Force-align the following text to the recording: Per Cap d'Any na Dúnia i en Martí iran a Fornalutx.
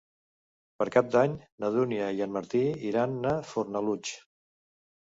Per 0.79 0.87
Cap 0.95 1.11
d'Any 1.17 1.35
na 1.65 1.71
Dúnia 1.77 2.09
i 2.21 2.25
en 2.29 2.35
Martí 2.41 2.65
iran 2.95 3.17
a 3.37 3.37
Fornalutx. 3.55 4.19